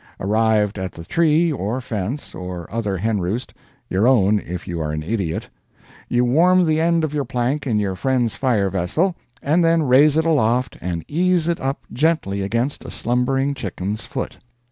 Arrived 0.19 0.79
at 0.79 0.93
the 0.93 1.05
tree, 1.05 1.51
or 1.51 1.79
fence, 1.79 2.33
or 2.33 2.65
other 2.73 2.97
henroost 2.97 3.53
(your 3.87 4.07
own 4.07 4.39
if 4.39 4.67
you 4.67 4.81
are 4.81 4.91
an 4.91 5.03
idiot), 5.03 5.47
you 6.09 6.25
warm 6.25 6.65
the 6.65 6.79
end 6.81 7.03
of 7.03 7.13
your 7.13 7.23
plank 7.23 7.67
in 7.67 7.77
your 7.77 7.95
friend's 7.95 8.33
fire 8.33 8.71
vessel, 8.71 9.15
and 9.43 9.63
then 9.63 9.83
raise 9.83 10.17
it 10.17 10.25
aloft 10.25 10.75
and 10.81 11.05
ease 11.07 11.47
it 11.47 11.59
up 11.61 11.81
gently 11.93 12.41
against 12.41 12.83
a 12.83 12.89
slumbering 12.89 13.53
chicken's 13.53 14.03
foot. 14.03 14.37